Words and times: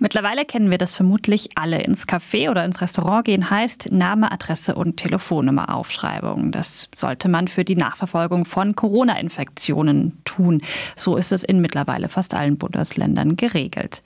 Mittlerweile 0.00 0.44
kennen 0.44 0.70
wir 0.70 0.78
das 0.78 0.92
vermutlich 0.92 1.48
alle. 1.56 1.82
Ins 1.82 2.06
Café 2.06 2.50
oder 2.50 2.64
ins 2.64 2.80
Restaurant 2.80 3.24
gehen 3.24 3.50
heißt 3.50 3.90
Name, 3.90 4.30
Adresse 4.30 4.76
und 4.76 4.96
Telefonnummer 4.96 5.74
Aufschreibung. 5.74 6.52
Das 6.52 6.88
sollte 6.94 7.28
man 7.28 7.48
für 7.48 7.64
die 7.64 7.74
Nachverfolgung 7.74 8.44
von 8.44 8.76
Corona-Infektionen 8.76 10.20
tun. 10.24 10.62
So 10.94 11.16
ist 11.16 11.32
es 11.32 11.42
in 11.42 11.60
mittlerweile 11.60 12.08
fast 12.08 12.34
allen 12.34 12.58
Bundesländern 12.58 13.36
geregelt. 13.36 14.04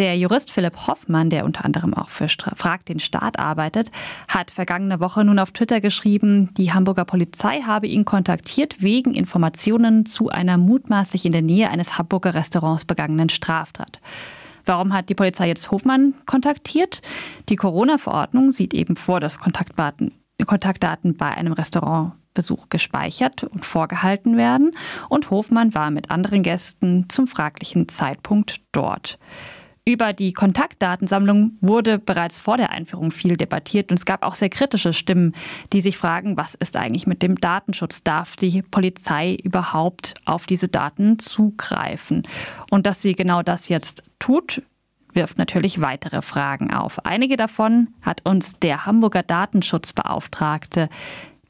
Der 0.00 0.16
Jurist 0.16 0.50
Philipp 0.50 0.88
Hoffmann, 0.88 1.30
der 1.30 1.44
unter 1.44 1.64
anderem 1.64 1.94
auch 1.94 2.08
für 2.08 2.26
Frag 2.28 2.86
den 2.86 2.98
Staat 2.98 3.38
arbeitet, 3.38 3.90
hat 4.28 4.50
vergangene 4.50 4.98
Woche 4.98 5.24
nun 5.24 5.38
auf 5.38 5.52
Twitter 5.52 5.80
geschrieben, 5.80 6.54
die 6.56 6.72
Hamburger 6.72 7.04
Polizei 7.04 7.60
habe 7.60 7.86
ihn 7.86 8.04
kontaktiert 8.04 8.82
wegen 8.82 9.14
Informationen 9.14 10.06
zu 10.06 10.30
einer 10.30 10.56
mutmaßlich 10.56 11.26
in 11.26 11.32
der 11.32 11.42
Nähe 11.42 11.70
eines 11.70 11.98
Hamburger 11.98 12.34
Restaurants 12.34 12.84
begangenen 12.84 13.28
Straftat. 13.28 14.00
Warum 14.64 14.92
hat 14.92 15.08
die 15.08 15.14
Polizei 15.14 15.48
jetzt 15.48 15.70
Hofmann 15.70 16.14
kontaktiert? 16.26 17.02
Die 17.48 17.56
Corona-Verordnung 17.56 18.52
sieht 18.52 18.74
eben 18.74 18.96
vor, 18.96 19.20
dass 19.20 19.38
Kontaktdaten, 19.38 20.12
bei 21.16 21.28
einem 21.28 21.52
Restaurantbesuch 21.52 22.68
gespeichert 22.68 23.44
und 23.44 23.64
vorgehalten 23.64 24.36
werden. 24.36 24.72
Und 25.08 25.30
Hofmann 25.30 25.74
war 25.74 25.90
mit 25.90 26.10
anderen 26.10 26.42
Gästen 26.42 27.08
zum 27.08 27.26
fraglichen 27.26 27.88
Zeitpunkt 27.88 28.60
dort. 28.72 29.18
Über 29.86 30.12
die 30.12 30.32
Kontaktdatensammlung 30.32 31.52
wurde 31.60 31.98
bereits 31.98 32.38
vor 32.38 32.56
der 32.56 32.70
Einführung 32.70 33.10
viel 33.10 33.36
debattiert 33.36 33.90
und 33.90 33.98
es 33.98 34.04
gab 34.04 34.22
auch 34.22 34.34
sehr 34.34 34.50
kritische 34.50 34.92
Stimmen, 34.92 35.34
die 35.72 35.80
sich 35.80 35.96
fragen, 35.96 36.36
was 36.36 36.54
ist 36.54 36.76
eigentlich 36.76 37.06
mit 37.06 37.22
dem 37.22 37.36
Datenschutz? 37.40 38.02
Darf 38.02 38.36
die 38.36 38.62
Polizei 38.62 39.36
überhaupt 39.42 40.14
auf 40.26 40.46
diese 40.46 40.68
Daten 40.68 41.18
zugreifen? 41.18 42.22
Und 42.70 42.86
dass 42.86 43.02
sie 43.02 43.14
genau 43.14 43.42
das 43.42 43.68
jetzt 43.68 44.02
tut, 44.18 44.62
wirft 45.14 45.38
natürlich 45.38 45.80
weitere 45.80 46.22
Fragen 46.22 46.72
auf. 46.72 47.04
Einige 47.04 47.36
davon 47.36 47.88
hat 48.02 48.20
uns 48.24 48.58
der 48.58 48.86
Hamburger 48.86 49.22
Datenschutzbeauftragte 49.22 50.88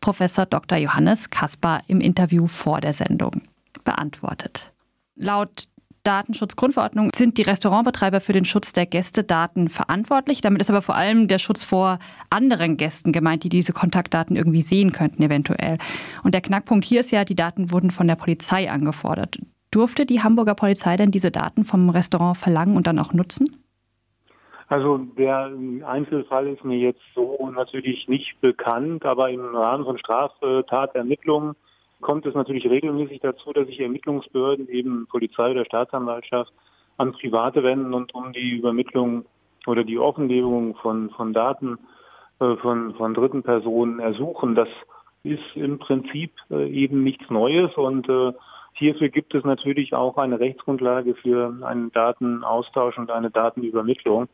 Professor 0.01 0.47
Dr. 0.47 0.79
Johannes 0.79 1.31
Kaspar 1.31 1.83
im 1.89 2.01
Interview 2.01 2.47
vor 2.47 2.81
der 2.81 2.93
Sendung 2.93 3.43
beantwortet. 3.85 4.73
Laut 5.15 5.69
Datenschutzgrundverordnung 6.03 7.11
sind 7.15 7.39
die 7.39 7.43
Restaurantbetreiber 7.43 8.21
für 8.21 8.33
den 8.33 8.45
Schutz 8.45 8.73
der 8.73 8.87
Gästedaten 8.87 9.69
verantwortlich. 9.69 10.41
Damit 10.41 10.61
ist 10.61 10.71
aber 10.71 10.83
vor 10.83 10.95
allem 10.95 11.29
der 11.29 11.39
Schutz 11.39 11.65
vor 11.65 11.99
anderen 12.31 12.77
Gästen 12.77 13.13
gemeint, 13.13 13.45
die 13.45 13.49
diese 13.49 13.73
Kontaktdaten 13.73 14.37
irgendwie 14.37 14.63
sehen 14.63 14.93
könnten 14.93 15.23
eventuell. 15.23 15.79
Und 16.23 16.35
der 16.35 16.41
Knackpunkt 16.41 16.85
hier 16.85 17.01
ist 17.01 17.11
ja, 17.11 17.25
die 17.25 17.35
Daten 17.35 17.71
wurden 17.71 17.91
von 17.91 18.09
der 18.09 18.17
Polizei 18.17 18.71
angefordert. 18.71 19.39
Durfte 19.71 20.07
die 20.07 20.23
Hamburger 20.23 20.55
Polizei 20.55 20.97
denn 20.97 21.11
diese 21.11 21.31
Daten 21.31 21.65
vom 21.65 21.91
Restaurant 21.91 22.37
verlangen 22.37 22.77
und 22.77 22.87
dann 22.87 22.99
auch 22.99 23.13
nutzen? 23.13 23.47
Also 24.69 24.99
der 24.99 25.53
Einzelfall 25.85 26.47
ist 26.47 26.65
mir 26.65 26.79
jetzt 26.79 27.03
so 27.15 27.51
natürlich 27.53 28.07
nicht 28.07 28.41
bekannt, 28.41 29.05
aber 29.05 29.29
im 29.31 29.45
Rahmen 29.55 29.85
von 29.85 29.99
Straftatermittlungen 29.99 31.57
kommt 32.01 32.27
es 32.27 32.35
natürlich 32.35 32.69
regelmäßig 32.69 33.21
dazu, 33.21 33.53
dass 33.53 33.67
sich 33.67 33.81
Ermittlungsbehörden, 33.81 34.69
eben 34.69 35.07
Polizei 35.07 35.51
oder 35.51 35.65
Staatsanwaltschaft, 35.65 36.53
an 36.97 37.13
Private 37.13 37.63
wenden 37.63 37.95
und 37.95 38.15
um 38.15 38.33
die 38.33 38.51
Übermittlung 38.51 39.25
oder 39.67 39.85
die 39.85 39.99
Offenlegung 39.99 40.75
von, 40.77 41.11
von 41.11 41.33
Daten 41.33 41.79
äh, 42.41 42.57
von, 42.57 42.95
von 42.95 43.15
dritten 43.15 43.43
Personen 43.43 44.01
ersuchen. 44.01 44.55
Das 44.55 44.69
ist 45.23 45.43
im 45.55 45.79
Prinzip 45.79 46.33
äh, 46.51 46.69
eben 46.69 47.03
nichts 47.03 47.29
Neues 47.31 47.75
und 47.77 48.09
äh, 48.09 48.33
hierfür 48.75 49.09
gibt 49.09 49.35
es 49.35 49.45
natürlich 49.45 49.95
auch 49.95 50.17
eine 50.17 50.41
Rechtsgrundlage 50.41 51.15
für 51.15 51.55
einen 51.63 51.93
Datenaustausch 51.93 52.99
und 52.99 53.11
eine 53.11 53.31
Datenübermittlung, 53.31 54.29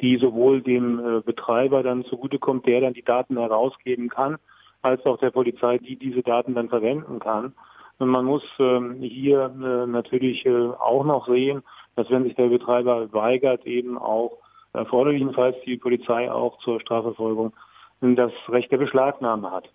die 0.00 0.16
sowohl 0.16 0.62
dem 0.62 0.98
äh, 0.98 1.20
Betreiber 1.20 1.82
dann 1.82 2.04
zugutekommt, 2.04 2.66
der 2.66 2.80
dann 2.80 2.94
die 2.94 3.04
Daten 3.04 3.38
herausgeben 3.38 4.08
kann, 4.08 4.38
als 4.84 5.04
auch 5.06 5.18
der 5.18 5.30
Polizei, 5.30 5.78
die 5.78 5.96
diese 5.96 6.22
Daten 6.22 6.54
dann 6.54 6.68
verwenden 6.68 7.18
kann. 7.18 7.54
Und 7.98 8.08
man 8.08 8.24
muss 8.24 8.42
ähm, 8.58 8.96
hier 9.00 9.44
äh, 9.46 9.86
natürlich 9.86 10.44
äh, 10.44 10.50
auch 10.50 11.04
noch 11.04 11.26
sehen, 11.28 11.62
dass 11.96 12.10
wenn 12.10 12.24
sich 12.24 12.34
der 12.34 12.48
Betreiber 12.48 13.12
weigert, 13.12 13.64
eben 13.66 13.96
auch 13.96 14.38
erforderlichenfalls 14.72 15.56
die 15.64 15.76
Polizei 15.76 16.30
auch 16.30 16.58
zur 16.58 16.80
Strafverfolgung 16.80 17.52
das 18.00 18.32
Recht 18.48 18.70
der 18.72 18.78
Beschlagnahme 18.78 19.50
hat. 19.50 19.68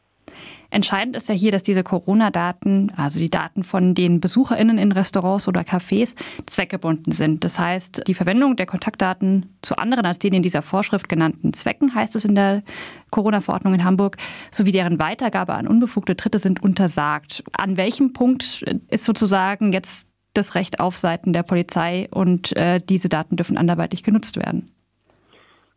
Entscheidend 0.72 1.16
ist 1.16 1.28
ja 1.28 1.34
hier, 1.34 1.52
dass 1.52 1.64
diese 1.64 1.84
Corona-Daten, 1.84 2.92
also 2.96 3.20
die 3.20 3.30
Daten 3.30 3.64
von 3.64 3.96
den 3.96 4.20
BesucherInnen 4.22 4.78
in 4.78 4.92
Restaurants 4.92 5.48
oder 5.48 5.62
Cafés, 5.62 6.16
zweckgebunden 6.46 7.12
sind. 7.12 7.44
Das 7.44 7.58
heißt, 7.58 8.04
die 8.08 8.14
Verwendung 8.14 8.56
der 8.56 8.68
Kontaktdaten 8.68 9.58
zu 9.62 9.78
anderen 9.78 10.06
als 10.06 10.20
den 10.20 10.34
in 10.34 10.44
dieser 10.44 10.62
Vorschrift 10.62 11.10
genannten 11.10 11.54
Zwecken, 11.54 11.96
heißt 11.96 12.16
es 12.16 12.26
in 12.26 12.36
der 12.36 12.62
Corona-Verordnung 13.10 13.74
in 13.74 13.84
Hamburg, 13.84 14.18
sowie 14.52 14.72
deren 14.72 15.00
Weitergabe 15.00 15.54
an 15.54 15.68
unbefugte 15.68 16.14
Dritte 16.14 16.38
sind 16.38 16.62
untersagt. 16.62 17.44
An 17.54 17.76
welchem 17.76 18.14
Punkt 18.14 18.64
ist 18.90 19.06
sozusagen 19.06 19.74
jetzt 19.74 20.08
das 20.34 20.54
Recht 20.54 20.80
auf 20.80 20.98
Seiten 20.98 21.34
der 21.34 21.44
Polizei 21.44 22.08
und 22.12 22.56
äh, 22.56 22.80
diese 22.80 23.10
Daten 23.10 23.36
dürfen 23.36 23.58
anderweitig 23.58 24.04
genutzt 24.04 24.38
werden? 24.38 24.70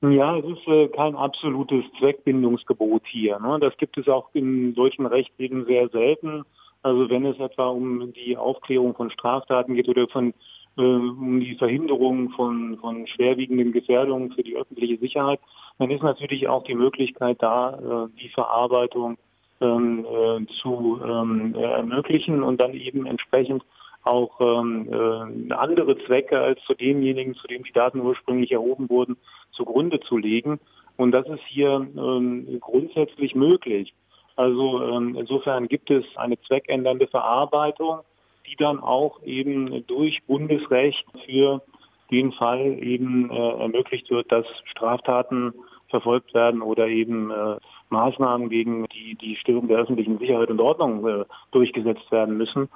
Ja, 0.02 0.36
es 0.36 0.44
ist 0.44 0.66
äh, 0.66 0.88
kein 0.88 1.14
absolutes 1.14 1.84
Zweckbindungsgebot 1.98 3.02
hier. 3.06 3.38
Ne? 3.38 3.58
Das 3.60 3.76
gibt 3.76 3.96
es 3.98 4.08
auch 4.08 4.30
in 4.32 4.74
solchen 4.74 5.06
Recht 5.06 5.32
eben 5.38 5.64
sehr 5.64 5.88
selten. 5.90 6.44
Also 6.82 7.08
wenn 7.08 7.24
es 7.24 7.38
etwa 7.38 7.68
um 7.68 8.12
die 8.12 8.36
Aufklärung 8.36 8.96
von 8.96 9.12
Straftaten 9.12 9.74
geht 9.74 9.88
oder 9.88 10.08
von 10.08 10.34
äh, 10.76 10.82
um 10.82 11.38
die 11.38 11.54
Verhinderung 11.54 12.30
von, 12.30 12.78
von 12.78 13.06
schwerwiegenden 13.06 13.70
Gefährdungen 13.70 14.32
für 14.32 14.42
die 14.42 14.56
öffentliche 14.56 14.98
Sicherheit, 14.98 15.38
dann 15.78 15.90
ist 15.92 16.02
natürlich 16.02 16.48
auch 16.48 16.64
die 16.64 16.74
Möglichkeit 16.74 17.36
da, 17.40 18.08
äh, 18.08 18.20
die 18.20 18.30
Verarbeitung 18.30 19.18
ähm, 19.60 20.04
äh, 20.04 20.46
zu 20.60 21.00
ähm, 21.04 21.54
ermöglichen 21.54 22.42
und 22.42 22.60
dann 22.60 22.74
eben 22.74 23.06
entsprechend 23.06 23.62
auch 24.02 24.40
ähm, 24.40 24.88
äh, 24.90 25.52
andere 25.54 25.96
Zwecke 26.06 26.40
als 26.40 26.60
zu 26.64 26.74
demjenigen, 26.74 27.34
zu 27.34 27.46
dem 27.46 27.62
die 27.62 27.72
Daten 27.72 28.00
ursprünglich 28.00 28.50
erhoben 28.50 28.90
wurden, 28.90 29.16
zugrunde 29.52 30.00
zu 30.00 30.16
legen. 30.16 30.60
Und 30.96 31.12
das 31.12 31.26
ist 31.26 31.42
hier 31.48 31.86
ähm, 31.96 32.58
grundsätzlich 32.60 33.34
möglich. 33.34 33.94
Also 34.36 34.82
ähm, 34.82 35.16
insofern 35.18 35.68
gibt 35.68 35.90
es 35.90 36.04
eine 36.16 36.40
zweckändernde 36.42 37.06
Verarbeitung, 37.06 38.00
die 38.46 38.56
dann 38.56 38.80
auch 38.80 39.22
eben 39.22 39.86
durch 39.86 40.22
Bundesrecht 40.26 41.04
für 41.26 41.62
den 42.10 42.32
Fall 42.32 42.78
eben 42.82 43.30
äh, 43.30 43.34
ermöglicht 43.34 44.10
wird, 44.10 44.30
dass 44.30 44.46
Straftaten 44.64 45.54
verfolgt 45.88 46.34
werden 46.34 46.62
oder 46.62 46.88
eben 46.88 47.30
äh, 47.30 47.56
Maßnahmen 47.90 48.48
gegen 48.48 48.86
die, 48.88 49.14
die 49.14 49.36
Störung 49.36 49.68
der 49.68 49.78
öffentlichen 49.78 50.18
Sicherheit 50.18 50.50
und 50.50 50.60
Ordnung 50.60 51.06
äh, 51.06 51.24
durchgesetzt 51.52 52.10
werden 52.10 52.36
müssen. 52.36 52.68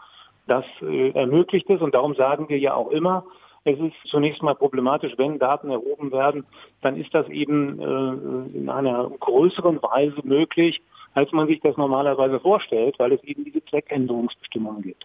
Das 0.47 0.65
äh, 0.82 1.10
ermöglicht 1.10 1.69
es 1.70 1.81
und 1.81 1.94
darum 1.94 2.15
sagen 2.15 2.48
wir 2.48 2.59
ja 2.59 2.75
auch 2.75 2.91
immer, 2.91 3.25
es 3.66 3.78
ist 3.81 3.94
zunächst 4.10 4.43
mal 4.43 4.54
problematisch, 4.54 5.12
wenn 5.19 5.38
Daten 5.38 5.71
erhoben 5.71 6.12
werden, 6.12 6.47
dann 6.82 6.97
ist 6.97 7.12
das 7.12 7.28
eben 7.28 7.81
äh, 7.81 8.56
in 8.56 8.69
einer 8.69 9.10
größeren 9.19 9.82
Weise 9.82 10.16
möglich, 10.22 10.81
als 11.15 11.32
man 11.32 11.49
sich 11.49 11.60
das 11.60 11.77
normalerweise 11.77 12.38
vorstellt, 12.38 12.94
weil 12.99 13.12
es 13.12 13.22
eben 13.25 13.44
diese 13.44 13.65
Zweckänderungsbestimmungen 13.65 14.82
gibt. 14.82 15.04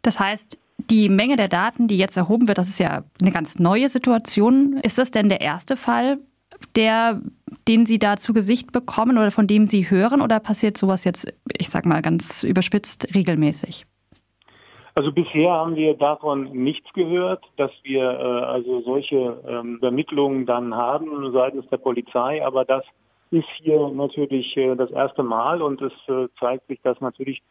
Das 0.00 0.18
heißt, 0.18 0.58
die 0.78 1.10
Menge 1.10 1.36
der 1.36 1.48
Daten, 1.48 1.88
die 1.88 1.98
jetzt 1.98 2.16
erhoben 2.16 2.48
wird, 2.48 2.58
das 2.58 2.68
ist 2.68 2.80
ja 2.80 3.04
eine 3.20 3.30
ganz 3.30 3.58
neue 3.58 3.88
Situation. 3.88 4.78
Ist 4.82 4.98
das 4.98 5.10
denn 5.10 5.28
der 5.28 5.42
erste 5.42 5.76
Fall, 5.76 6.18
der, 6.74 7.20
den 7.68 7.84
Sie 7.84 7.98
da 7.98 8.16
zu 8.16 8.32
Gesicht 8.32 8.72
bekommen 8.72 9.18
oder 9.18 9.30
von 9.30 9.46
dem 9.46 9.66
Sie 9.66 9.90
hören? 9.90 10.22
Oder 10.22 10.40
passiert 10.40 10.78
sowas 10.78 11.04
jetzt, 11.04 11.32
ich 11.58 11.68
sag 11.68 11.84
mal 11.84 12.00
ganz 12.00 12.44
überspitzt, 12.44 13.14
regelmäßig? 13.14 13.84
Also 14.94 15.10
bisher 15.10 15.50
haben 15.50 15.74
wir 15.74 15.94
davon 15.94 16.52
nichts 16.52 16.92
gehört, 16.92 17.42
dass 17.56 17.70
wir 17.82 18.02
äh, 18.02 18.44
also 18.44 18.82
solche 18.82 19.40
ähm, 19.46 20.44
dann 20.46 20.74
haben 20.74 21.32
seitens 21.32 21.66
der 21.68 21.78
Polizei, 21.78 22.44
aber 22.44 22.64
das 22.64 22.84
ist 23.30 23.48
hier 23.62 23.88
natürlich 23.88 24.54
äh, 24.56 24.76
das 24.76 24.90
erste 24.90 25.22
Mal 25.22 25.62
und 25.62 25.80
es 25.80 25.92
äh, 26.08 26.28
zeigt 26.38 26.66
sich, 26.66 26.80
dass 26.82 27.00
natürlich 27.00 27.42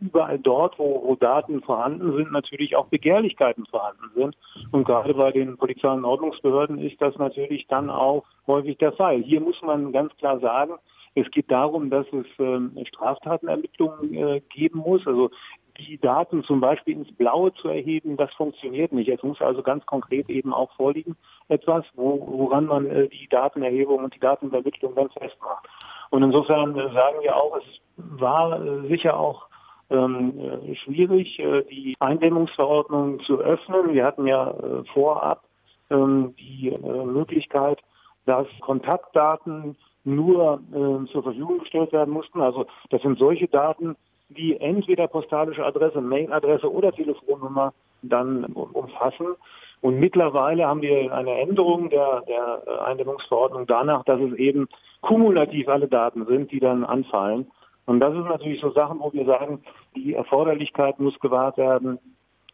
überall 0.00 0.38
dort, 0.38 0.78
wo, 0.78 1.02
wo 1.04 1.16
Daten 1.16 1.62
vorhanden 1.62 2.14
sind, 2.16 2.30
natürlich 2.30 2.76
auch 2.76 2.86
Begehrlichkeiten 2.86 3.66
vorhanden 3.66 4.10
sind. 4.14 4.36
Und 4.70 4.84
gerade 4.84 5.14
bei 5.14 5.32
den 5.32 5.56
Polizei- 5.56 5.90
und 5.92 6.04
Ordnungsbehörden 6.04 6.78
ist 6.78 7.00
das 7.00 7.16
natürlich 7.16 7.66
dann 7.68 7.90
auch 7.90 8.24
häufig 8.46 8.78
der 8.78 8.92
Fall. 8.92 9.22
Hier 9.22 9.40
muss 9.40 9.60
man 9.62 9.92
ganz 9.92 10.14
klar 10.18 10.38
sagen, 10.38 10.74
es 11.14 11.30
geht 11.30 11.50
darum, 11.50 11.90
dass 11.90 12.06
es 12.12 12.26
ähm, 12.38 12.72
Straftatenermittlungen 12.88 14.14
äh, 14.14 14.40
geben 14.48 14.78
muss. 14.78 15.06
Also 15.06 15.30
die 15.78 15.98
Daten 15.98 16.44
zum 16.44 16.60
Beispiel 16.60 16.96
ins 16.96 17.12
Blaue 17.16 17.52
zu 17.54 17.68
erheben, 17.68 18.16
das 18.16 18.32
funktioniert 18.34 18.92
nicht. 18.92 19.08
Es 19.08 19.22
muss 19.22 19.40
also 19.40 19.62
ganz 19.62 19.84
konkret 19.86 20.28
eben 20.28 20.52
auch 20.52 20.72
vorliegen 20.72 21.16
etwas, 21.48 21.84
wo, 21.94 22.24
woran 22.26 22.66
man 22.66 22.86
äh, 22.86 23.08
die 23.08 23.28
Datenerhebung 23.28 24.04
und 24.04 24.14
die 24.14 24.20
Datenübermittlung 24.20 24.94
dann 24.94 25.10
festmacht. 25.10 25.68
Und 26.10 26.22
insofern 26.22 26.76
äh, 26.76 26.92
sagen 26.92 27.18
wir 27.22 27.36
auch, 27.36 27.56
es 27.56 27.64
war 27.96 28.64
äh, 28.64 28.88
sicher 28.88 29.18
auch 29.18 29.46
ähm, 29.90 30.74
schwierig, 30.84 31.36
die 31.70 31.94
Eindämmungsverordnung 32.00 33.20
zu 33.24 33.38
öffnen. 33.38 33.92
Wir 33.92 34.06
hatten 34.06 34.26
ja 34.26 34.54
vorab 34.94 35.44
ähm, 35.92 36.34
die 36.38 36.70
äh, 36.70 37.04
Möglichkeit, 37.04 37.78
dass 38.24 38.46
Kontaktdaten 38.60 39.76
nur 40.04 40.60
äh, 40.72 41.12
zur 41.12 41.22
Verfügung 41.22 41.58
gestellt 41.60 41.92
werden 41.92 42.12
mussten. 42.12 42.40
Also 42.40 42.66
das 42.90 43.02
sind 43.02 43.18
solche 43.18 43.48
Daten, 43.48 43.96
die 44.32 44.60
entweder 44.60 45.06
postalische 45.08 45.64
Adresse, 45.64 46.00
Mailadresse 46.00 46.70
oder 46.70 46.92
Telefonnummer 46.92 47.72
dann 48.02 48.44
umfassen. 48.44 49.36
Und 49.80 49.98
mittlerweile 49.98 50.66
haben 50.66 50.82
wir 50.82 51.12
eine 51.12 51.40
Änderung 51.40 51.90
der, 51.90 52.22
der 52.28 52.84
Eindämmungsverordnung 52.86 53.66
danach, 53.66 54.04
dass 54.04 54.20
es 54.20 54.32
eben 54.34 54.68
kumulativ 55.00 55.68
alle 55.68 55.88
Daten 55.88 56.24
sind, 56.26 56.52
die 56.52 56.60
dann 56.60 56.84
anfallen. 56.84 57.50
Und 57.86 58.00
das 58.00 58.12
sind 58.12 58.28
natürlich 58.28 58.60
so 58.60 58.70
Sachen, 58.70 59.00
wo 59.00 59.12
wir 59.12 59.24
sagen, 59.24 59.62
die 59.96 60.14
Erforderlichkeit 60.14 61.00
muss 61.00 61.18
gewahrt 61.18 61.58
werden, 61.58 61.98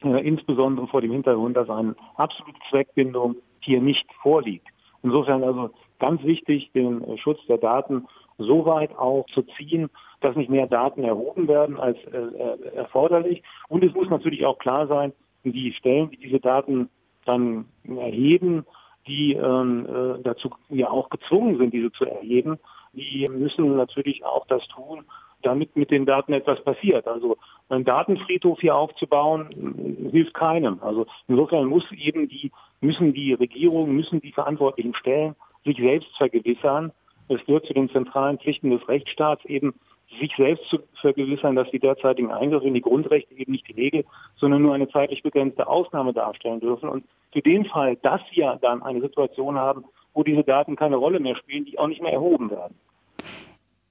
äh, 0.03 0.27
insbesondere 0.27 0.87
vor 0.87 1.03
dem 1.03 1.13
Hintergrund, 1.13 1.57
dass 1.57 1.69
eine 1.69 1.95
absolute 2.17 2.59
Zweckbindung 2.71 3.37
hier 3.61 3.81
nicht 3.81 4.07
vorliegt. 4.23 4.67
Insofern 5.03 5.45
also 5.45 5.71
ganz 5.99 6.23
wichtig, 6.23 6.71
den 6.73 7.03
äh, 7.05 7.19
Schutz 7.19 7.45
der 7.47 7.59
Daten 7.59 8.07
so 8.39 8.65
weit 8.65 8.97
auch 8.97 9.27
zu 9.35 9.43
ziehen, 9.43 9.91
dass 10.21 10.37
nicht 10.37 10.51
mehr 10.51 10.67
Daten 10.67 11.05
erhoben 11.05 11.49
werden 11.49 11.79
als 11.79 11.99
äh, 12.07 12.17
äh, 12.17 12.75
erforderlich. 12.75 13.43
Und 13.69 13.85
es 13.85 13.93
muss 13.95 14.09
natürlich 14.09 14.47
auch 14.47 14.59
klar 14.59 14.87
sein, 14.87 15.13
die 15.45 15.73
Stellen, 15.73 16.11
die 16.11 16.17
diese 16.17 16.41
Daten 16.41 16.89
dann 17.25 17.67
erheben, 17.85 18.65
die 19.07 19.35
ähm, 19.35 19.87
äh, 19.87 20.23
dazu 20.23 20.51
ja 20.69 20.91
auch 20.91 21.11
gezwungen 21.11 21.59
sind, 21.59 21.73
diese 21.73 21.93
zu 21.93 22.05
erheben, 22.05 22.59
die 22.93 23.29
müssen 23.29 23.77
natürlich 23.77 24.25
auch 24.25 24.47
das 24.47 24.67
tun, 24.69 25.05
damit 25.43 25.77
mit 25.77 25.91
den 25.91 26.05
Daten 26.05 26.33
etwas 26.33 26.63
passiert. 26.65 27.07
Also 27.07 27.37
einen 27.69 27.85
Datenfriedhof 27.85 28.61
hier 28.61 28.77
aufzubauen, 28.77 29.49
hilft 30.11 30.35
keinem. 30.35 30.79
Also 30.83 31.07
insofern 31.29 31.67
muss 31.67 31.85
eben 31.93 32.29
die, 32.29 32.51
müssen 32.81 33.13
die 33.13 33.35
Regierungen, 33.35 33.95
müssen 33.95 34.21
die 34.21 34.33
verantwortlichen 34.33 34.95
Stellen 34.95 35.37
sich 35.65 35.77
selbst 35.77 36.09
vergewissern. 36.17 36.93
Es 37.29 37.45
gehört 37.45 37.67
zu 37.67 37.75
den 37.75 37.91
zentralen 37.91 38.39
Pflichten 38.39 38.71
des 38.71 38.87
Rechtsstaats 38.89 39.45
eben, 39.45 39.75
sich 40.21 40.33
selbst 40.37 40.65
zu 40.71 40.79
vergewissern, 41.01 41.55
dass 41.55 41.71
die 41.71 41.79
derzeitigen 41.79 42.33
Eingriffe 42.33 42.67
in 42.67 42.75
die 42.75 42.81
Grundrechte 42.81 43.35
eben 43.35 43.53
nicht 43.53 43.69
die 43.69 43.75
Regel, 43.75 44.05
sondern 44.37 44.63
nur 44.63 44.75
eine 44.75 44.89
zeitlich 44.89 45.23
begrenzte 45.23 45.67
Ausnahme 45.67 46.15
darstellen 46.15 46.61
dürfen. 46.61 46.89
Und 46.89 47.05
für 47.33 47.43
den 47.43 47.67
Fall, 47.67 47.97
dass 47.97 48.23
wir 48.33 48.59
dann 48.63 48.83
eine 48.83 49.03
Situation 49.03 49.57
haben, 49.57 49.85
wo 50.15 50.23
diese 50.23 50.45
Daten 50.45 50.77
keine 50.77 50.97
Rolle 50.97 51.21
mehr 51.21 51.37
spielen, 51.37 51.67
die 51.67 51.79
auch 51.79 51.89
nicht 51.89 52.03
mehr 52.03 52.13
erhoben 52.13 52.51
werden. 52.51 52.75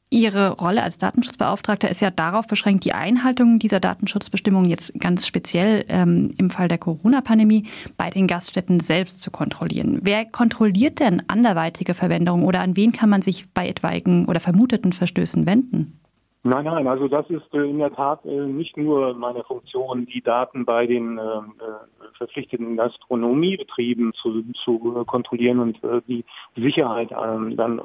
Ihre 0.09 0.51
Rolle 0.51 0.83
als 0.83 1.00
Datenschutzbeauftragter 1.00 1.89
ist 1.89 2.00
ja 2.00 2.12
darauf 2.12 2.48
beschränkt, 2.48 2.86
die 2.86 2.94
Einhaltung 2.94 3.59
dieser 3.59 3.81
Datenschutzbestimmungen 3.81 4.69
jetzt 4.69 4.98
ganz 5.01 5.27
speziell 5.27 5.83
ähm, 5.89 6.33
im 6.38 6.50
Fall 6.50 6.69
der 6.69 6.77
Corona-Pandemie 6.77 7.68
bei 7.98 8.09
den 8.09 8.25
Gaststätten 8.25 8.80
selbst 8.80 9.21
zu 9.21 9.31
kontrollieren. 9.31 10.00
Wer 10.04 10.24
kontrolliert 10.24 11.01
denn 11.01 11.24
anderweitige 11.27 11.94
Verwendungen 11.94 12.45
oder 12.45 12.62
an 12.62 12.77
wen 12.77 12.94
kann 12.94 13.09
man 13.09 13.21
sich 13.21 13.51
bei 13.54 13.68
etwaigen 13.68 14.25
oder 14.27 14.39
vermuteten 14.39 14.94
Verstößen 14.94 15.45
wenden? 15.45 16.00
Nein, 16.49 16.63
nein, 16.63 16.88
also 16.88 17.09
das 17.09 17.29
ist 17.29 17.53
äh, 17.53 17.69
in 17.69 17.79
der 17.79 17.91
Tat 17.94 18.23
äh, 18.23 18.29
nicht 18.29 18.77
nur 18.77 19.13
meine 19.15 19.44
Funktion, 19.44 20.05
die 20.05 20.21
Daten 20.21 20.63
bei 20.63 20.88
den 20.88 21.17
ähm, 21.17 21.55
äh, 21.59 22.17
verpflichteten 22.17 22.77
Gastronomiebetrieben 22.77 24.13
zu, 24.13 24.44
zu 24.63 25.03
kontrollieren 25.05 25.59
und 25.59 25.77
die 26.07 26.23
Sicherheit 26.55 27.11
ähm, 27.11 27.57
dann 27.57 27.77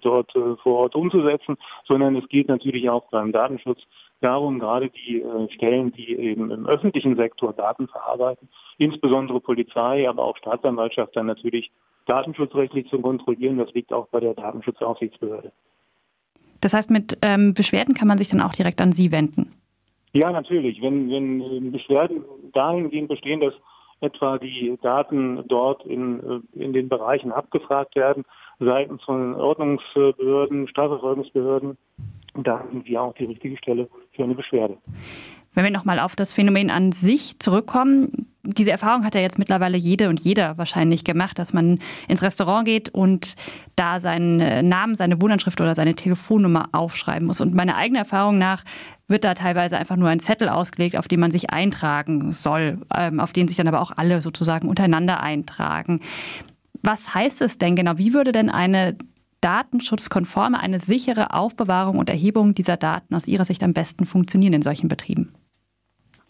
dort 0.00 0.32
vor 0.62 0.78
Ort 0.78 0.94
umzusetzen, 0.94 1.56
sondern 1.88 2.16
es 2.16 2.28
geht 2.28 2.48
natürlich 2.48 2.88
auch 2.88 3.10
beim 3.10 3.32
Datenschutz 3.32 3.80
darum, 4.20 4.58
gerade 4.60 4.90
die 4.90 5.22
Stellen, 5.54 5.92
die 5.92 6.16
eben 6.16 6.50
im 6.50 6.66
öffentlichen 6.66 7.16
Sektor 7.16 7.52
Daten 7.52 7.88
verarbeiten, 7.88 8.48
insbesondere 8.78 9.40
Polizei, 9.40 10.08
aber 10.08 10.22
auch 10.24 10.36
Staatsanwaltschaft 10.38 11.14
dann 11.14 11.26
natürlich 11.26 11.70
datenschutzrechtlich 12.06 12.88
zu 12.88 13.00
kontrollieren. 13.00 13.58
Das 13.58 13.72
liegt 13.74 13.92
auch 13.92 14.08
bei 14.08 14.20
der 14.20 14.34
Datenschutzaufsichtsbehörde. 14.34 15.52
Das 16.64 16.72
heißt, 16.72 16.90
mit 16.90 17.18
ähm, 17.20 17.52
Beschwerden 17.52 17.94
kann 17.94 18.08
man 18.08 18.16
sich 18.16 18.28
dann 18.28 18.40
auch 18.40 18.54
direkt 18.54 18.80
an 18.80 18.92
Sie 18.92 19.12
wenden? 19.12 19.52
Ja, 20.14 20.32
natürlich. 20.32 20.80
Wenn, 20.80 21.10
wenn 21.10 21.72
Beschwerden 21.72 22.24
dahingehend 22.54 23.08
bestehen, 23.08 23.40
dass 23.40 23.52
etwa 24.00 24.38
die 24.38 24.78
Daten 24.80 25.44
dort 25.46 25.84
in, 25.84 26.20
äh, 26.20 26.58
in 26.58 26.72
den 26.72 26.88
Bereichen 26.88 27.32
abgefragt 27.32 27.96
werden, 27.96 28.24
seitens 28.60 29.02
von 29.02 29.34
Ordnungsbehörden, 29.34 30.66
Strafverfolgungsbehörden, 30.68 31.76
da 32.34 32.64
sind 32.72 32.86
wir 32.86 33.02
auch 33.02 33.14
die 33.14 33.26
richtige 33.26 33.58
Stelle 33.58 33.86
für 34.12 34.24
eine 34.24 34.34
Beschwerde. 34.34 34.78
Wenn 35.54 35.64
wir 35.64 35.70
nochmal 35.70 35.98
auf 35.98 36.16
das 36.16 36.32
Phänomen 36.32 36.70
an 36.70 36.92
sich 36.92 37.38
zurückkommen, 37.38 38.26
diese 38.46 38.70
Erfahrung 38.70 39.04
hat 39.04 39.14
ja 39.14 39.20
jetzt 39.20 39.38
mittlerweile 39.38 39.78
jede 39.78 40.08
und 40.08 40.20
jeder 40.20 40.58
wahrscheinlich 40.58 41.04
gemacht, 41.04 41.38
dass 41.38 41.54
man 41.54 41.78
ins 42.08 42.22
Restaurant 42.22 42.66
geht 42.66 42.90
und 42.90 43.34
da 43.74 44.00
seinen 44.00 44.40
äh, 44.40 44.62
Namen, 44.62 44.96
seine 44.96 45.20
Wohnanschrift 45.22 45.60
oder 45.60 45.74
seine 45.74 45.94
Telefonnummer 45.94 46.68
aufschreiben 46.72 47.26
muss. 47.26 47.40
Und 47.40 47.54
meiner 47.54 47.76
eigenen 47.76 48.00
Erfahrung 48.00 48.36
nach 48.36 48.64
wird 49.08 49.24
da 49.24 49.34
teilweise 49.34 49.78
einfach 49.78 49.96
nur 49.96 50.10
ein 50.10 50.20
Zettel 50.20 50.48
ausgelegt, 50.48 50.96
auf 50.96 51.08
den 51.08 51.20
man 51.20 51.30
sich 51.30 51.50
eintragen 51.50 52.32
soll, 52.32 52.78
ähm, 52.94 53.18
auf 53.20 53.32
den 53.32 53.48
sich 53.48 53.56
dann 53.56 53.68
aber 53.68 53.80
auch 53.80 53.92
alle 53.96 54.20
sozusagen 54.20 54.68
untereinander 54.68 55.20
eintragen. 55.20 56.00
Was 56.82 57.14
heißt 57.14 57.40
es 57.40 57.56
denn 57.56 57.76
genau? 57.76 57.96
Wie 57.96 58.12
würde 58.12 58.32
denn 58.32 58.50
eine 58.50 58.96
datenschutzkonforme, 59.40 60.58
eine 60.58 60.78
sichere 60.78 61.32
Aufbewahrung 61.32 61.98
und 61.98 62.10
Erhebung 62.10 62.54
dieser 62.54 62.76
Daten 62.76 63.14
aus 63.14 63.26
Ihrer 63.26 63.44
Sicht 63.44 63.62
am 63.62 63.72
besten 63.72 64.04
funktionieren 64.04 64.52
in 64.52 64.62
solchen 64.62 64.88
Betrieben? 64.88 65.32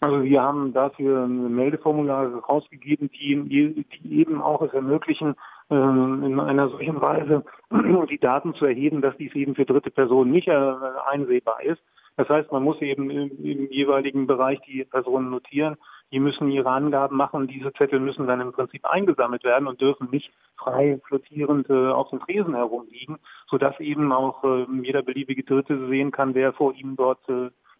Also 0.05 0.23
wir 0.23 0.39
haben 0.39 0.71
dafür 0.71 1.25
Meldeformulare 1.25 2.37
rausgegeben, 2.37 3.09
die, 3.09 3.83
die 4.03 4.19
eben 4.19 4.39
auch 4.39 4.61
es 4.61 4.71
ermöglichen, 4.71 5.33
ähm, 5.71 6.21
in 6.23 6.39
einer 6.39 6.69
solchen 6.69 7.01
Weise 7.01 7.43
die 8.11 8.19
Daten 8.19 8.53
zu 8.53 8.65
erheben, 8.65 9.01
dass 9.01 9.17
dies 9.17 9.33
eben 9.33 9.55
für 9.55 9.65
dritte 9.65 9.89
Personen 9.89 10.29
nicht 10.29 10.47
äh, 10.47 10.73
einsehbar 11.09 11.63
ist. 11.63 11.81
Das 12.17 12.29
heißt, 12.29 12.51
man 12.51 12.61
muss 12.61 12.79
eben 12.81 13.09
im, 13.09 13.31
jeweiligen 13.71 14.27
Bereich 14.27 14.59
die 14.67 14.83
Personen 14.83 15.31
notieren. 15.31 15.75
Die 16.11 16.19
müssen 16.19 16.51
ihre 16.51 16.69
Angaben 16.69 17.17
machen. 17.17 17.47
Diese 17.47 17.73
Zettel 17.73 17.99
müssen 17.99 18.27
dann 18.27 18.41
im 18.41 18.51
Prinzip 18.51 18.85
eingesammelt 18.85 19.43
werden 19.43 19.67
und 19.67 19.81
dürfen 19.81 20.09
nicht 20.11 20.31
frei 20.55 21.01
flottierend 21.07 21.67
äh, 21.71 21.87
auf 21.87 22.11
dem 22.11 22.19
Tresen 22.19 22.53
herumliegen, 22.53 23.17
sodass 23.49 23.79
eben 23.79 24.11
auch 24.11 24.43
äh, 24.43 24.67
jeder 24.83 25.01
beliebige 25.01 25.43
Dritte 25.43 25.87
sehen 25.87 26.11
kann, 26.11 26.35
wer 26.35 26.53
vor 26.53 26.75
ihm 26.75 26.95
dort 26.95 27.21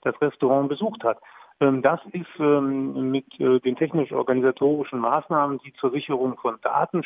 das 0.02 0.22
Restaurant 0.22 0.70
besucht 0.70 1.04
hat. 1.04 1.20
Ähm, 1.60 1.82
das 1.82 2.00
ist 2.12 2.28
ähm, 2.40 3.12
mit 3.12 3.26
äh, 3.40 3.60
den 3.60 3.76
technisch-organisatorischen 3.76 5.00
Maßnahmen, 5.00 5.60
die 5.66 5.74
zur 5.74 5.92
Sicherung 5.92 6.38
von 6.38 6.58
Daten 6.62 7.04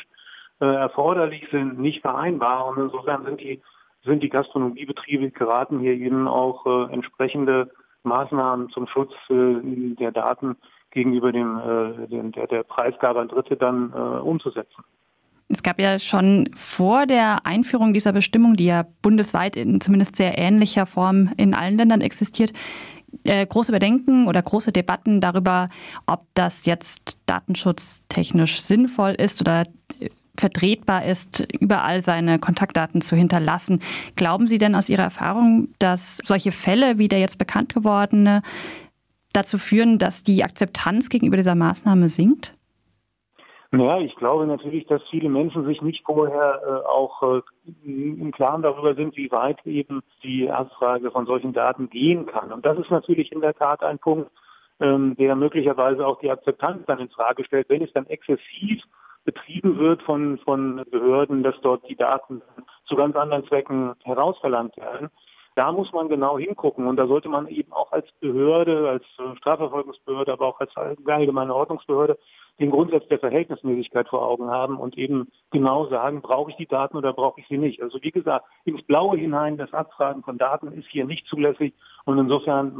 äh, 0.60 0.66
erforderlich 0.66 1.46
sind, 1.52 1.80
nicht 1.80 2.02
vereinbar. 2.02 2.68
Und 2.68 2.80
insofern 2.80 3.26
sind 3.26 3.42
die, 3.42 3.62
sind 4.04 4.24
die 4.24 4.30
Gastronomiebetriebe 4.30 5.32
geraten 5.32 5.80
hier 5.80 5.94
eben 5.94 6.28
auch 6.28 6.66
äh, 6.66 6.94
entsprechende 6.94 7.70
Maßnahmen 8.04 8.70
zum 8.70 8.88
Schutz 8.88 9.12
der 9.30 10.12
Daten 10.12 10.56
gegenüber 10.90 11.34
dem, 11.34 12.32
der, 12.34 12.48
der 12.48 12.64
Preisgabe 12.64 13.20
an 13.20 13.28
Dritte 13.28 13.58
dann 13.58 13.92
umzusetzen. 13.92 14.86
Es 15.50 15.64
gab 15.64 15.80
ja 15.82 16.00
schon 16.00 16.50
vor 16.56 17.06
der 17.06 17.46
Einführung 17.46 17.94
dieser 17.94 18.14
Bestimmung, 18.14 18.56
die 18.56 18.68
ja 18.68 18.86
bundesweit 19.02 19.58
in 19.58 19.82
zumindest 19.82 20.16
sehr 20.16 20.38
ähnlicher 20.38 20.86
Form 20.86 21.34
in 21.38 21.54
allen 21.54 21.78
Ländern 21.78 22.02
existiert, 22.02 22.54
äh, 23.24 23.46
große 23.46 23.72
Bedenken 23.72 24.28
oder 24.28 24.42
große 24.42 24.72
Debatten 24.72 25.22
darüber, 25.22 25.68
ob 26.06 26.26
das 26.34 26.66
jetzt 26.66 27.18
datenschutztechnisch 27.26 28.62
sinnvoll 28.62 29.12
ist 29.12 29.42
oder 29.42 29.64
äh, 30.00 30.10
vertretbar 30.38 31.06
ist, 31.06 31.46
überall 31.60 32.02
seine 32.02 32.40
Kontaktdaten 32.40 33.02
zu 33.02 33.16
hinterlassen. 33.16 33.80
Glauben 34.16 34.48
Sie 34.48 34.58
denn 34.58 34.74
aus 34.74 34.90
Ihrer 34.90 35.04
Erfahrung, 35.04 35.70
dass 35.80 36.18
solche 36.24 36.52
Fälle 36.52 36.98
wie 36.98 37.10
der 37.10 37.20
jetzt 37.20 37.38
bekannt 37.38 37.74
gewordene 37.74 38.42
dazu 39.34 39.58
führen, 39.58 39.98
dass 39.98 40.24
die 40.24 40.44
Akzeptanz 40.44 41.10
gegenüber 41.10 41.38
dieser 41.38 41.56
Maßnahme 41.56 42.10
sinkt? 42.10 42.54
Ja, 43.72 44.00
ich 44.00 44.16
glaube 44.16 44.48
natürlich, 44.48 44.88
dass 44.88 45.02
viele 45.12 45.30
Menschen 45.30 45.64
sich 45.66 45.80
nicht 45.84 46.04
vorher 46.04 46.62
äh, 46.66 46.88
auch 46.88 47.22
äh, 47.22 47.42
im 47.86 48.32
Klaren 48.32 48.64
darüber 48.64 48.96
sind, 48.96 49.16
wie 49.16 49.32
weit 49.32 49.64
eben 49.66 50.02
die 50.24 50.50
Abfrage 50.50 51.12
von 51.12 51.28
solchen 51.28 51.54
Daten 51.54 51.88
gehen 51.88 52.26
kann. 52.26 52.52
Und 52.52 52.66
das 52.66 52.80
ist 52.80 52.90
natürlich 52.90 53.32
in 53.32 53.42
der 53.42 53.54
Tat 53.54 53.84
ein 53.84 54.00
Punkt, 54.00 54.32
ähm, 54.80 55.16
der 55.18 55.36
möglicherweise 55.36 56.08
auch 56.08 56.20
die 56.20 56.32
Akzeptanz 56.32 56.84
dann 56.88 56.98
in 56.98 57.10
Frage 57.10 57.46
stellt, 57.46 57.70
wenn 57.70 57.84
es 57.84 57.94
dann 57.94 58.08
exzessiv 58.08 58.82
betrieben 59.24 59.78
wird 59.78 60.02
von, 60.02 60.40
von 60.40 60.84
Behörden, 60.90 61.44
dass 61.44 61.56
dort 61.62 61.88
die 61.88 61.96
Daten 61.96 62.42
zu 62.88 62.96
ganz 62.96 63.16
anderen 63.16 63.46
Zwecken 63.46 63.94
herausverlangt 64.04 64.78
werden. 64.78 65.10
Da 65.54 65.72
muss 65.72 65.92
man 65.94 66.10
genau 66.10 66.40
hingucken 66.40 66.88
und 66.88 66.96
da 66.96 67.06
sollte 67.06 67.30
man 67.30 67.48
eben 67.48 67.72
auch 67.74 67.92
als 67.92 68.08
Behörde, 68.20 68.90
als 68.90 69.04
Strafverfolgungsbehörde, 69.38 70.32
aber 70.32 70.48
auch 70.48 70.60
als 70.60 70.76
allgemeine 70.76 71.54
Ordnungsbehörde 71.54 72.18
den 72.60 72.72
Grundsatz 72.72 73.08
der 73.08 73.20
Verhältnismäßigkeit 73.20 74.08
vor 74.10 74.26
Augen 74.26 74.50
haben 74.50 74.78
und 74.78 74.98
eben 74.98 75.30
genau 75.52 75.88
sagen, 75.88 76.22
brauche 76.22 76.52
ich 76.52 76.58
die 76.58 76.66
Daten 76.66 76.98
oder 76.98 77.14
brauche 77.14 77.40
ich 77.40 77.48
sie 77.48 77.58
nicht. 77.58 77.82
Also 77.82 78.00
wie 78.02 78.12
gesagt, 78.12 78.46
ins 78.66 78.82
Blaue 78.84 79.18
hinein 79.18 79.58
das 79.58 79.74
Abfragen 79.74 80.24
von 80.24 80.38
Daten 80.38 80.68
ist 80.74 80.88
hier 80.90 81.06
nicht 81.06 81.26
zulässig 81.28 81.74
und 82.06 82.18
insofern 82.18 82.76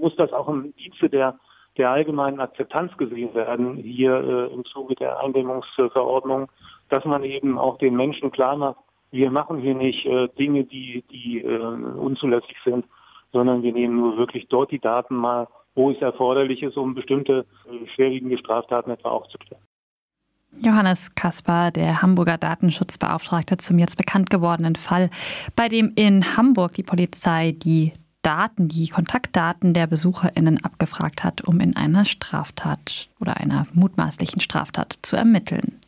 muss 0.00 0.16
das 0.16 0.32
auch 0.32 0.48
im 0.48 0.74
Dienste 0.76 1.08
der, 1.10 1.38
der 1.76 1.90
allgemeinen 1.90 2.40
Akzeptanz 2.40 2.96
gesehen 2.96 3.34
werden 3.34 3.76
hier 3.76 4.14
äh, 4.14 4.54
im 4.54 4.64
Zuge 4.64 4.94
der 4.94 5.20
Eindämmungsverordnung, 5.20 6.48
dass 6.88 7.04
man 7.04 7.22
eben 7.24 7.58
auch 7.58 7.78
den 7.78 7.96
Menschen 7.96 8.30
klar 8.30 8.56
macht, 8.56 8.78
wir 9.12 9.30
machen 9.30 9.58
hier 9.58 9.74
nicht 9.74 10.06
äh, 10.06 10.28
Dinge, 10.38 10.64
die, 10.64 11.04
die 11.10 11.42
äh, 11.42 11.58
unzulässig 11.58 12.56
sind, 12.64 12.84
sondern 13.32 13.62
wir 13.62 13.72
nehmen 13.72 13.96
nur 13.96 14.16
wirklich 14.16 14.46
dort 14.48 14.70
die 14.70 14.78
Daten 14.78 15.16
mal, 15.16 15.48
wo 15.74 15.90
es 15.90 16.00
erforderlich 16.00 16.62
ist, 16.62 16.76
um 16.76 16.94
bestimmte 16.94 17.46
äh, 17.66 17.86
schwerwiegende 17.94 18.38
Straftaten 18.38 18.90
etwa 18.90 19.10
aufzuklären. 19.10 19.62
Johannes 20.62 21.14
Kaspar, 21.14 21.70
der 21.70 22.02
Hamburger 22.02 22.36
Datenschutzbeauftragte, 22.36 23.56
zum 23.56 23.78
jetzt 23.78 23.96
bekannt 23.96 24.30
gewordenen 24.30 24.74
Fall, 24.74 25.10
bei 25.54 25.68
dem 25.68 25.92
in 25.94 26.36
Hamburg 26.36 26.74
die 26.74 26.82
Polizei 26.82 27.52
die 27.52 27.92
Daten, 28.22 28.68
die 28.68 28.88
Kontaktdaten 28.88 29.72
der 29.72 29.86
BesucherInnen 29.86 30.62
abgefragt 30.62 31.24
hat, 31.24 31.42
um 31.42 31.60
in 31.60 31.76
einer 31.76 32.04
Straftat 32.04 33.08
oder 33.18 33.38
einer 33.38 33.66
mutmaßlichen 33.72 34.40
Straftat 34.40 34.98
zu 35.02 35.16
ermitteln. 35.16 35.79